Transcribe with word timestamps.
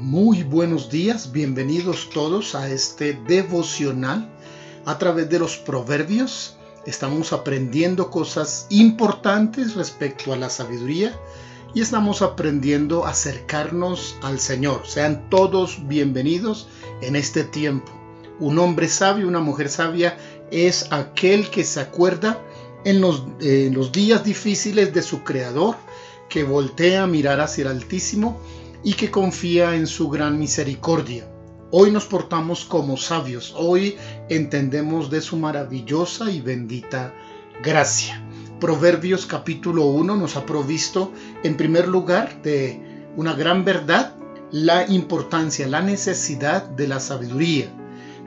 Muy 0.00 0.44
buenos 0.44 0.88
días, 0.88 1.30
bienvenidos 1.30 2.08
todos 2.08 2.54
a 2.54 2.70
este 2.70 3.12
devocional 3.12 4.30
a 4.86 4.96
través 4.96 5.28
de 5.28 5.38
los 5.38 5.58
proverbios. 5.58 6.56
Estamos 6.86 7.34
aprendiendo 7.34 8.10
cosas 8.10 8.66
importantes 8.70 9.74
respecto 9.74 10.32
a 10.32 10.38
la 10.38 10.48
sabiduría 10.48 11.14
y 11.74 11.82
estamos 11.82 12.22
aprendiendo 12.22 13.04
a 13.04 13.10
acercarnos 13.10 14.16
al 14.22 14.40
Señor. 14.40 14.86
Sean 14.86 15.28
todos 15.28 15.86
bienvenidos 15.86 16.66
en 17.02 17.14
este 17.14 17.44
tiempo. 17.44 17.92
Un 18.38 18.58
hombre 18.58 18.88
sabio, 18.88 19.28
una 19.28 19.40
mujer 19.40 19.68
sabia 19.68 20.16
es 20.50 20.90
aquel 20.92 21.50
que 21.50 21.62
se 21.62 21.78
acuerda 21.78 22.42
en 22.86 23.02
los, 23.02 23.24
los 23.38 23.92
días 23.92 24.24
difíciles 24.24 24.94
de 24.94 25.02
su 25.02 25.24
Creador, 25.24 25.76
que 26.30 26.42
voltea 26.42 27.02
a 27.02 27.06
mirar 27.06 27.38
hacia 27.40 27.62
el 27.62 27.68
Altísimo 27.68 28.40
y 28.82 28.94
que 28.94 29.10
confía 29.10 29.74
en 29.74 29.86
su 29.86 30.08
gran 30.08 30.38
misericordia. 30.38 31.26
Hoy 31.70 31.90
nos 31.90 32.06
portamos 32.06 32.64
como 32.64 32.96
sabios, 32.96 33.54
hoy 33.56 33.96
entendemos 34.28 35.10
de 35.10 35.20
su 35.20 35.36
maravillosa 35.36 36.30
y 36.30 36.40
bendita 36.40 37.14
gracia. 37.62 38.24
Proverbios 38.58 39.26
capítulo 39.26 39.86
1 39.86 40.16
nos 40.16 40.36
ha 40.36 40.44
provisto 40.44 41.12
en 41.44 41.56
primer 41.56 41.86
lugar 41.88 42.42
de 42.42 43.08
una 43.16 43.34
gran 43.34 43.64
verdad, 43.64 44.16
la 44.50 44.86
importancia, 44.90 45.68
la 45.68 45.80
necesidad 45.80 46.64
de 46.70 46.88
la 46.88 46.98
sabiduría. 46.98 47.68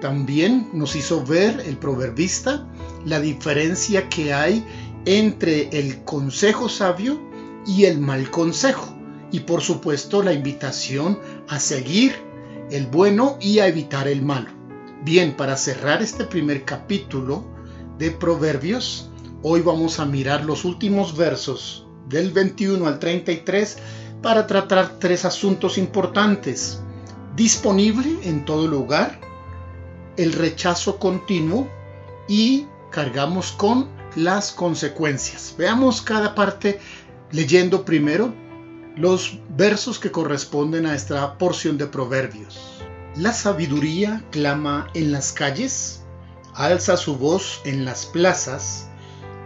También 0.00 0.68
nos 0.72 0.96
hizo 0.96 1.24
ver 1.24 1.62
el 1.66 1.76
proverbista 1.76 2.66
la 3.04 3.20
diferencia 3.20 4.08
que 4.08 4.32
hay 4.34 4.64
entre 5.04 5.68
el 5.70 6.02
consejo 6.04 6.68
sabio 6.68 7.20
y 7.66 7.84
el 7.84 8.00
mal 8.00 8.30
consejo 8.30 8.97
y 9.30 9.40
por 9.40 9.60
supuesto 9.62 10.22
la 10.22 10.32
invitación 10.32 11.18
a 11.48 11.60
seguir 11.60 12.14
el 12.70 12.86
bueno 12.86 13.38
y 13.40 13.58
a 13.58 13.66
evitar 13.66 14.08
el 14.08 14.22
malo. 14.22 14.50
Bien, 15.04 15.36
para 15.36 15.56
cerrar 15.56 16.02
este 16.02 16.24
primer 16.24 16.64
capítulo 16.64 17.44
de 17.98 18.10
Proverbios, 18.10 19.10
hoy 19.42 19.60
vamos 19.60 20.00
a 20.00 20.06
mirar 20.06 20.44
los 20.44 20.64
últimos 20.64 21.16
versos 21.16 21.86
del 22.08 22.30
21 22.30 22.86
al 22.86 22.98
33 22.98 23.78
para 24.22 24.46
tratar 24.46 24.98
tres 24.98 25.24
asuntos 25.24 25.78
importantes. 25.78 26.80
Disponible 27.36 28.18
en 28.24 28.44
todo 28.44 28.66
lugar, 28.66 29.20
el 30.16 30.32
rechazo 30.32 30.98
continuo 30.98 31.68
y 32.28 32.66
cargamos 32.90 33.52
con 33.52 33.88
las 34.16 34.50
consecuencias. 34.50 35.54
Veamos 35.56 36.02
cada 36.02 36.34
parte 36.34 36.80
leyendo 37.30 37.84
primero 37.84 38.32
los 38.96 39.38
versos 39.56 39.98
que 39.98 40.10
corresponden 40.10 40.86
a 40.86 40.94
esta 40.94 41.38
porción 41.38 41.78
de 41.78 41.86
proverbios. 41.86 42.82
La 43.16 43.32
sabiduría 43.32 44.24
clama 44.30 44.88
en 44.94 45.12
las 45.12 45.32
calles, 45.32 46.02
alza 46.54 46.96
su 46.96 47.16
voz 47.16 47.60
en 47.64 47.84
las 47.84 48.06
plazas, 48.06 48.88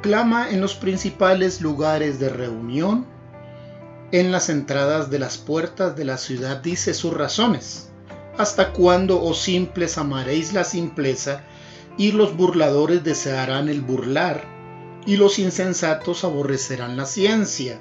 clama 0.02 0.50
en 0.50 0.60
los 0.60 0.74
principales 0.74 1.60
lugares 1.60 2.18
de 2.18 2.28
reunión, 2.28 3.06
en 4.10 4.30
las 4.30 4.50
entradas 4.50 5.10
de 5.10 5.18
las 5.18 5.38
puertas 5.38 5.96
de 5.96 6.04
la 6.04 6.18
ciudad 6.18 6.58
dice 6.58 6.92
sus 6.92 7.14
razones. 7.14 7.88
¿Hasta 8.36 8.72
cuándo, 8.72 9.22
oh 9.22 9.34
simples, 9.34 9.96
amaréis 9.96 10.52
la 10.52 10.64
simpleza 10.64 11.44
y 11.96 12.12
los 12.12 12.36
burladores 12.36 13.04
desearán 13.04 13.68
el 13.68 13.80
burlar 13.80 14.44
y 15.06 15.16
los 15.16 15.38
insensatos 15.38 16.24
aborrecerán 16.24 16.96
la 16.96 17.06
ciencia? 17.06 17.80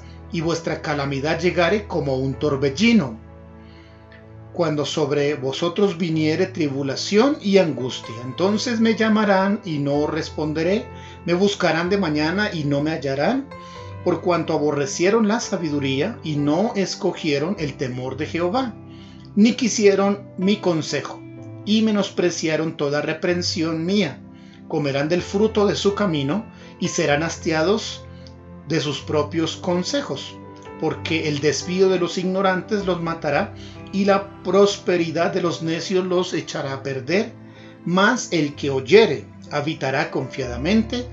y 0.31 0.41
vuestra 0.41 0.81
calamidad 0.81 1.39
llegare 1.39 1.87
como 1.87 2.17
un 2.17 2.33
torbellino, 2.35 3.17
cuando 4.53 4.85
sobre 4.85 5.35
vosotros 5.35 5.97
viniere 5.97 6.45
tribulación 6.47 7.37
y 7.41 7.57
angustia. 7.57 8.15
Entonces 8.23 8.79
me 8.79 8.95
llamarán 8.95 9.61
y 9.63 9.79
no 9.79 10.07
responderé, 10.07 10.85
me 11.25 11.33
buscarán 11.33 11.89
de 11.89 11.97
mañana 11.97 12.49
y 12.53 12.63
no 12.63 12.81
me 12.81 12.91
hallarán, 12.91 13.47
por 14.03 14.21
cuanto 14.21 14.53
aborrecieron 14.53 15.27
la 15.27 15.39
sabiduría 15.39 16.17
y 16.23 16.35
no 16.35 16.73
escogieron 16.75 17.55
el 17.59 17.75
temor 17.75 18.17
de 18.17 18.25
Jehová, 18.25 18.73
ni 19.35 19.53
quisieron 19.53 20.27
mi 20.37 20.57
consejo, 20.57 21.21
y 21.65 21.81
menospreciaron 21.83 22.75
toda 22.75 23.01
reprensión 23.01 23.85
mía. 23.85 24.19
Comerán 24.67 25.09
del 25.09 25.21
fruto 25.21 25.67
de 25.67 25.75
su 25.75 25.95
camino 25.95 26.45
y 26.79 26.87
serán 26.87 27.23
hastiados 27.23 28.05
de 28.67 28.79
sus 28.79 29.01
propios 29.01 29.57
consejos, 29.57 30.35
porque 30.79 31.27
el 31.27 31.39
desvío 31.39 31.89
de 31.89 31.99
los 31.99 32.17
ignorantes 32.17 32.85
los 32.85 33.01
matará 33.01 33.53
y 33.91 34.05
la 34.05 34.41
prosperidad 34.43 35.33
de 35.33 35.41
los 35.41 35.61
necios 35.61 36.05
los 36.05 36.33
echará 36.33 36.73
a 36.73 36.83
perder, 36.83 37.33
mas 37.85 38.29
el 38.31 38.55
que 38.55 38.69
oyere 38.69 39.25
habitará 39.51 40.11
confiadamente 40.11 41.07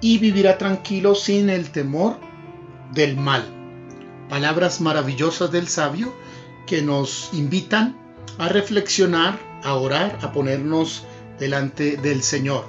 y 0.00 0.18
vivirá 0.18 0.58
tranquilo 0.58 1.14
sin 1.14 1.50
el 1.50 1.70
temor 1.70 2.16
del 2.92 3.16
mal. 3.16 3.44
Palabras 4.28 4.80
maravillosas 4.80 5.50
del 5.50 5.68
sabio 5.68 6.14
que 6.66 6.82
nos 6.82 7.30
invitan 7.32 7.96
a 8.38 8.48
reflexionar, 8.48 9.38
a 9.62 9.74
orar, 9.74 10.18
a 10.22 10.32
ponernos 10.32 11.04
delante 11.38 11.96
del 11.96 12.22
Señor. 12.22 12.64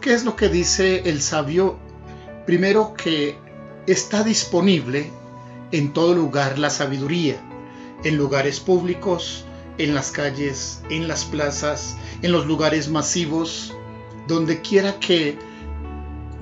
¿Qué 0.00 0.12
es 0.12 0.24
lo 0.24 0.36
que 0.36 0.48
dice 0.48 1.08
el 1.08 1.20
sabio 1.20 1.78
Primero 2.46 2.94
que 2.94 3.36
está 3.86 4.24
disponible 4.24 5.10
en 5.70 5.92
todo 5.92 6.14
lugar 6.14 6.58
la 6.58 6.70
sabiduría, 6.70 7.36
en 8.04 8.16
lugares 8.16 8.58
públicos, 8.58 9.44
en 9.78 9.94
las 9.94 10.10
calles, 10.10 10.82
en 10.90 11.08
las 11.08 11.24
plazas, 11.24 11.96
en 12.20 12.32
los 12.32 12.46
lugares 12.46 12.88
masivos, 12.88 13.72
donde 14.26 14.60
quiera 14.60 14.98
que 14.98 15.38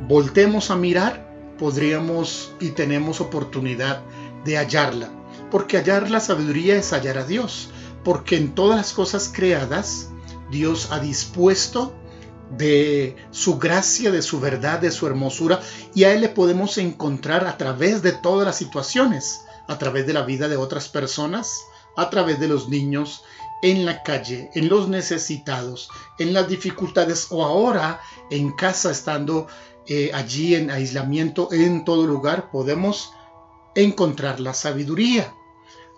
voltemos 0.09 0.71
a 0.71 0.77
mirar, 0.77 1.55
podríamos 1.59 2.53
y 2.61 2.71
tenemos 2.71 3.21
oportunidad 3.21 4.03
de 4.45 4.57
hallarla. 4.57 5.11
Porque 5.51 5.77
hallar 5.77 6.11
la 6.11 6.21
sabiduría 6.21 6.77
es 6.77 6.93
hallar 6.93 7.19
a 7.19 7.25
Dios, 7.25 7.71
porque 8.05 8.37
en 8.37 8.55
todas 8.55 8.79
las 8.79 8.93
cosas 8.93 9.31
creadas 9.33 10.11
Dios 10.51 10.89
ha 10.91 10.99
dispuesto 10.99 11.95
de 12.51 13.17
su 13.31 13.59
gracia, 13.59 14.11
de 14.11 14.23
su 14.23 14.41
verdad, 14.41 14.81
de 14.81 14.91
su 14.91 15.07
hermosura, 15.07 15.61
y 15.95 16.05
a 16.05 16.13
Él 16.13 16.21
le 16.21 16.29
podemos 16.29 16.79
encontrar 16.79 17.47
a 17.47 17.57
través 17.57 18.03
de 18.03 18.13
todas 18.13 18.47
las 18.47 18.57
situaciones, 18.57 19.43
a 19.69 19.79
través 19.79 20.07
de 20.07 20.13
la 20.13 20.23
vida 20.23 20.49
de 20.49 20.57
otras 20.57 20.89
personas, 20.89 21.63
a 21.97 22.11
través 22.11 22.41
de 22.41 22.49
los 22.49 22.69
niños, 22.69 23.23
en 23.63 23.85
la 23.85 24.03
calle, 24.03 24.51
en 24.55 24.69
los 24.69 24.89
necesitados, 24.89 25.91
en 26.19 26.33
las 26.33 26.49
dificultades 26.49 27.27
o 27.31 27.45
ahora 27.45 28.01
en 28.31 28.53
casa 28.53 28.91
estando 28.91 29.49
eh, 29.87 30.11
allí 30.15 30.55
en 30.55 30.71
aislamiento, 30.71 31.53
en 31.53 31.85
todo 31.85 32.07
lugar, 32.07 32.51
podemos 32.51 33.13
encontrar 33.75 34.41
la 34.41 34.55
sabiduría. 34.55 35.35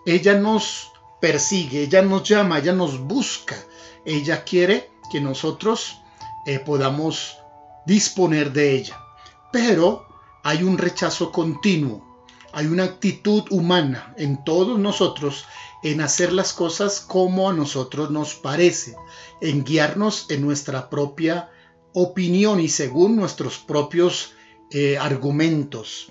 Ella 0.05 0.33
nos 0.33 0.91
persigue, 1.21 1.83
ella 1.83 2.01
nos 2.01 2.27
llama, 2.27 2.59
ella 2.59 2.73
nos 2.73 2.99
busca, 2.99 3.55
ella 4.03 4.43
quiere 4.43 4.89
que 5.11 5.21
nosotros 5.21 6.02
eh, 6.45 6.59
podamos 6.59 7.37
disponer 7.85 8.51
de 8.51 8.75
ella. 8.75 8.99
Pero 9.51 10.05
hay 10.43 10.63
un 10.63 10.77
rechazo 10.77 11.31
continuo, 11.31 12.03
hay 12.51 12.67
una 12.67 12.83
actitud 12.83 13.43
humana 13.51 14.13
en 14.17 14.43
todos 14.43 14.77
nosotros 14.79 15.45
en 15.83 16.01
hacer 16.01 16.31
las 16.31 16.53
cosas 16.53 17.01
como 17.01 17.49
a 17.49 17.53
nosotros 17.53 18.09
nos 18.09 18.35
parece, 18.35 18.95
en 19.41 19.63
guiarnos 19.63 20.27
en 20.29 20.41
nuestra 20.41 20.89
propia 20.89 21.49
opinión 21.93 22.59
y 22.59 22.69
según 22.69 23.15
nuestros 23.15 23.59
propios 23.59 24.33
eh, 24.71 24.97
argumentos. 24.97 26.09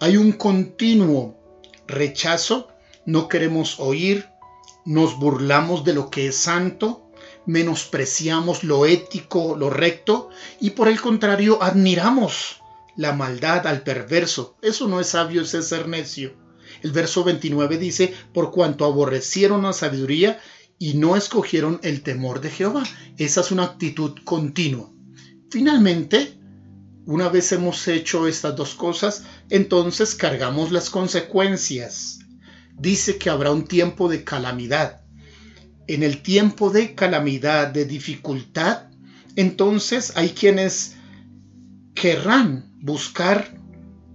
Hay 0.00 0.16
un 0.16 0.32
continuo 0.32 1.36
rechazo, 1.86 2.68
no 3.06 3.28
queremos 3.28 3.80
oír, 3.80 4.28
nos 4.84 5.18
burlamos 5.18 5.84
de 5.84 5.94
lo 5.94 6.10
que 6.10 6.28
es 6.28 6.36
santo, 6.36 7.07
menospreciamos 7.48 8.62
lo 8.62 8.84
ético, 8.84 9.56
lo 9.56 9.70
recto, 9.70 10.28
y 10.60 10.70
por 10.70 10.86
el 10.86 11.00
contrario 11.00 11.62
admiramos 11.62 12.60
la 12.94 13.14
maldad 13.14 13.66
al 13.66 13.82
perverso. 13.82 14.56
Eso 14.60 14.86
no 14.86 15.00
es 15.00 15.08
sabio, 15.08 15.40
es 15.40 15.50
ser 15.50 15.88
necio. 15.88 16.34
El 16.82 16.92
verso 16.92 17.24
29 17.24 17.78
dice, 17.78 18.14
por 18.34 18.52
cuanto 18.52 18.84
aborrecieron 18.84 19.62
la 19.62 19.72
sabiduría 19.72 20.38
y 20.78 20.94
no 20.94 21.16
escogieron 21.16 21.80
el 21.82 22.02
temor 22.02 22.42
de 22.42 22.50
Jehová. 22.50 22.84
Esa 23.16 23.40
es 23.40 23.50
una 23.50 23.64
actitud 23.64 24.14
continua. 24.24 24.90
Finalmente, 25.50 26.38
una 27.06 27.30
vez 27.30 27.50
hemos 27.52 27.88
hecho 27.88 28.28
estas 28.28 28.56
dos 28.56 28.74
cosas, 28.74 29.24
entonces 29.48 30.14
cargamos 30.14 30.70
las 30.70 30.90
consecuencias. 30.90 32.18
Dice 32.78 33.16
que 33.16 33.30
habrá 33.30 33.52
un 33.52 33.64
tiempo 33.64 34.10
de 34.10 34.22
calamidad. 34.22 35.00
En 35.88 36.02
el 36.02 36.22
tiempo 36.22 36.70
de 36.70 36.94
calamidad, 36.94 37.68
de 37.68 37.86
dificultad, 37.86 38.84
entonces 39.36 40.12
hay 40.16 40.30
quienes 40.30 40.96
querrán 41.94 42.72
buscar, 42.80 43.58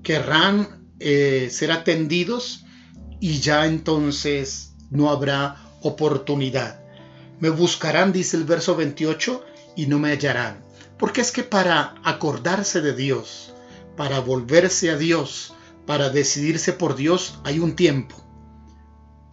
querrán 0.03 0.87
eh, 0.99 1.49
ser 1.51 1.71
atendidos 1.71 2.63
y 3.19 3.39
ya 3.39 3.65
entonces 3.65 4.75
no 4.89 5.09
habrá 5.09 5.57
oportunidad. 5.81 6.79
Me 7.39 7.49
buscarán, 7.49 8.13
dice 8.13 8.37
el 8.37 8.43
verso 8.43 8.75
28, 8.75 9.43
y 9.75 9.87
no 9.87 9.99
me 9.99 10.09
hallarán. 10.09 10.63
Porque 10.97 11.21
es 11.21 11.31
que 11.31 11.43
para 11.43 11.95
acordarse 12.03 12.81
de 12.81 12.95
Dios, 12.95 13.53
para 13.97 14.19
volverse 14.19 14.91
a 14.91 14.97
Dios, 14.97 15.53
para 15.85 16.09
decidirse 16.09 16.71
por 16.73 16.95
Dios, 16.95 17.39
hay 17.43 17.59
un 17.59 17.75
tiempo. 17.75 18.23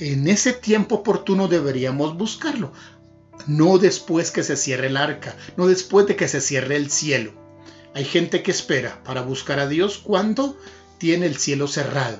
En 0.00 0.28
ese 0.28 0.54
tiempo 0.54 0.96
oportuno 0.96 1.46
deberíamos 1.46 2.16
buscarlo. 2.16 2.72
No 3.46 3.76
después 3.76 4.30
que 4.30 4.42
se 4.42 4.56
cierre 4.56 4.86
el 4.86 4.96
arca, 4.96 5.36
no 5.58 5.66
después 5.66 6.06
de 6.06 6.16
que 6.16 6.26
se 6.26 6.40
cierre 6.40 6.76
el 6.76 6.90
cielo. 6.90 7.32
Hay 7.94 8.04
gente 8.04 8.42
que 8.42 8.50
espera 8.50 9.02
para 9.04 9.20
buscar 9.20 9.58
a 9.58 9.68
Dios 9.68 9.98
cuando 9.98 10.56
tiene 10.96 11.26
el 11.26 11.36
cielo 11.36 11.68
cerrado. 11.68 12.18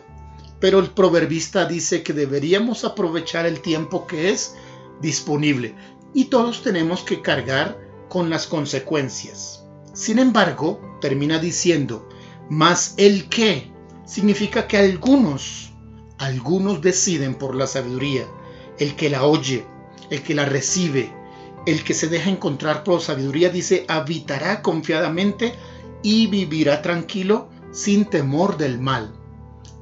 Pero 0.61 0.79
el 0.79 0.91
proverbista 0.91 1.65
dice 1.65 2.03
que 2.03 2.13
deberíamos 2.13 2.85
aprovechar 2.85 3.47
el 3.47 3.63
tiempo 3.63 4.07
que 4.07 4.29
es 4.31 4.55
disponible 5.01 5.75
y 6.13 6.27
todos 6.27 6.63
tenemos 6.63 7.03
que 7.03 7.23
cargar 7.23 7.81
con 8.11 8.29
las 8.29 8.47
consecuencias. 8.47 9.65
Sin 9.95 10.19
embargo, 10.19 10.99
termina 11.01 11.39
diciendo, 11.39 12.07
más 12.51 12.93
el 12.99 13.31
que 13.31 13.73
significa 14.05 14.67
que 14.67 14.77
algunos, 14.77 15.70
algunos 16.21 16.83
deciden 16.83 17.35
por 17.35 17.55
la 17.55 17.67
sabiduría, 17.67 18.27
el 18.79 18.95
que 18.95 19.09
la 19.09 19.25
oye, 19.25 19.65
el 20.11 20.23
que 20.23 20.35
la 20.35 20.45
recibe, 20.45 21.11
el 21.67 21.83
que 21.83 21.95
se 21.95 22.09
deja 22.09 22.29
encontrar 22.29 22.85
por 22.85 23.01
sabiduría, 23.01 23.49
dice, 23.49 23.87
habitará 23.89 24.61
confiadamente 24.61 25.55
y 26.03 26.27
vivirá 26.27 26.83
tranquilo 26.83 27.49
sin 27.73 28.05
temor 28.05 28.59
del 28.59 28.79
mal. 28.79 29.15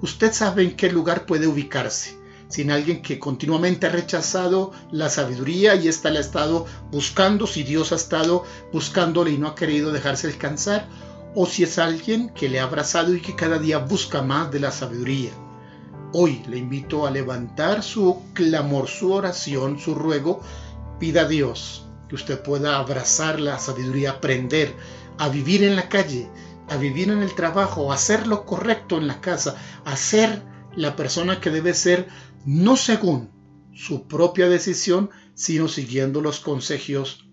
Usted 0.01 0.33
sabe 0.33 0.63
en 0.63 0.77
qué 0.77 0.93
lugar 0.93 1.27
puede 1.27 1.49
ubicarse 1.49 2.17
sin 2.49 2.71
alguien 2.71 3.03
que 3.03 3.19
continuamente 3.19 3.89
ha 3.89 3.91
rechazado 3.91 4.73
la 4.91 5.11
sabiduría 5.11 5.75
y 5.75 5.89
ésta 5.89 6.09
le 6.09 6.19
ha 6.19 6.23
estado 6.23 6.67
buscando, 6.91 7.47
si 7.49 7.65
Dios 7.65 7.93
ha 7.93 7.97
estado 7.97 8.45
buscándole 8.73 9.33
y 9.33 9.39
no 9.39 9.49
ha 9.49 9.55
querido 9.55 9.93
dejarse 9.93 10.29
alcanzar, 10.29 10.89
o 11.35 11.47
si 11.47 11.65
es 11.65 11.79
alguien 11.79 12.31
que 12.31 12.49
le 12.49 12.61
ha 12.61 12.63
abrazado 12.63 13.15
y 13.15 13.21
que 13.21 13.37
cada 13.37 13.59
día 13.59 13.79
busca 13.79 14.23
más 14.23 14.51
de 14.51 14.61
la 14.61 14.71
sabiduría. 14.71 15.33
Hoy 16.13 16.43
le 16.49 16.57
invito 16.57 17.07
a 17.07 17.11
levantar 17.11 17.83
su 17.83 18.23
clamor, 18.33 18.89
su 18.89 19.13
oración, 19.13 19.79
su 19.79 19.95
ruego, 19.95 20.41
pida 20.99 21.23
a 21.23 21.29
Dios 21.29 21.85
que 22.09 22.15
usted 22.15 22.43
pueda 22.43 22.79
abrazar 22.79 23.39
la 23.39 23.59
sabiduría, 23.59 24.13
aprender 24.13 24.75
a 25.19 25.29
vivir 25.29 25.63
en 25.63 25.77
la 25.77 25.91
calle, 25.91 26.31
a 26.71 26.77
vivir 26.77 27.11
en 27.11 27.23
el 27.23 27.35
trabajo, 27.35 27.93
a 27.93 27.97
hacer 27.97 28.27
lo 28.27 28.47
correcto 28.47 28.97
en 28.97 29.07
la 29.07 29.21
casa, 29.21 29.57
a 29.85 29.97
ser 29.97 30.43
la 30.75 30.97
persona 30.97 31.41
que 31.41 31.51
debe 31.51 31.75
ser 31.75 32.09
no 32.47 32.77
según 32.77 33.31
su 33.75 34.09
propia 34.09 34.49
decisión, 34.49 35.11
sino 35.35 35.69
siguiendo 35.69 36.23
los 36.23 36.41
consejos 36.41 37.27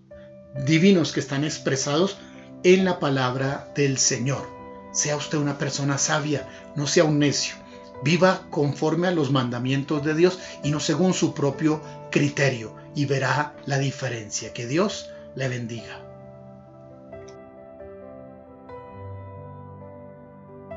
divinos 0.66 1.12
que 1.12 1.20
están 1.20 1.44
expresados 1.44 2.18
en 2.62 2.84
la 2.84 3.00
palabra 3.00 3.72
del 3.74 3.96
Señor. 3.96 4.46
Sea 4.92 5.16
usted 5.16 5.38
una 5.38 5.56
persona 5.56 5.96
sabia, 5.96 6.48
no 6.76 6.86
sea 6.86 7.04
un 7.04 7.18
necio. 7.18 7.65
Viva 8.02 8.46
conforme 8.50 9.08
a 9.08 9.12
los 9.12 9.30
mandamientos 9.30 10.04
de 10.04 10.14
Dios 10.14 10.38
y 10.62 10.70
no 10.70 10.80
según 10.80 11.14
su 11.14 11.34
propio 11.34 11.80
criterio 12.10 12.74
y 12.94 13.06
verá 13.06 13.54
la 13.66 13.78
diferencia. 13.78 14.52
Que 14.52 14.66
Dios 14.66 15.10
le 15.34 15.48
bendiga. 15.48 16.05